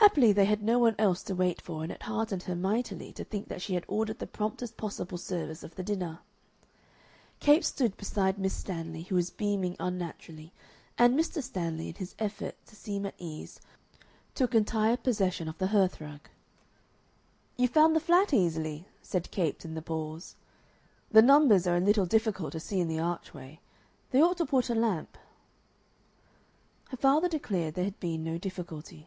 Happily 0.00 0.32
they 0.32 0.46
had 0.46 0.62
no 0.62 0.78
one 0.78 0.94
else 0.98 1.22
to 1.24 1.34
wait 1.34 1.60
for, 1.60 1.82
and 1.82 1.92
it 1.92 2.04
heartened 2.04 2.44
her 2.44 2.56
mightily 2.56 3.12
to 3.12 3.22
think 3.22 3.48
that 3.48 3.60
she 3.60 3.74
had 3.74 3.84
ordered 3.86 4.18
the 4.18 4.26
promptest 4.26 4.78
possible 4.78 5.18
service 5.18 5.62
of 5.62 5.74
the 5.74 5.82
dinner. 5.82 6.20
Capes 7.38 7.68
stood 7.68 7.98
beside 7.98 8.38
Miss 8.38 8.54
Stanley, 8.54 9.02
who 9.02 9.14
was 9.14 9.28
beaming 9.28 9.76
unnaturally, 9.78 10.52
and 10.96 11.12
Mr. 11.16 11.42
Stanley, 11.42 11.90
in 11.90 11.96
his 11.96 12.14
effort 12.18 12.56
to 12.66 12.74
seem 12.74 13.04
at 13.04 13.14
ease, 13.18 13.60
took 14.34 14.54
entire 14.54 14.96
possession 14.96 15.48
of 15.48 15.58
the 15.58 15.66
hearthrug. 15.68 16.20
"You 17.58 17.68
found 17.68 17.94
the 17.94 18.00
flat 18.00 18.32
easily?" 18.32 18.88
said 19.02 19.30
Capes 19.30 19.66
in 19.66 19.74
the 19.74 19.82
pause. 19.82 20.34
"The 21.12 21.22
numbers 21.22 21.66
are 21.66 21.76
a 21.76 21.80
little 21.80 22.06
difficult 22.06 22.52
to 22.52 22.58
see 22.60 22.80
in 22.80 22.88
the 22.88 22.98
archway. 22.98 23.60
They 24.12 24.22
ought 24.22 24.38
to 24.38 24.46
put 24.46 24.70
a 24.70 24.74
lamp." 24.74 25.18
Her 26.88 26.96
father 26.96 27.28
declared 27.28 27.74
there 27.74 27.84
had 27.84 28.00
been 28.00 28.24
no 28.24 28.38
difficulty. 28.38 29.06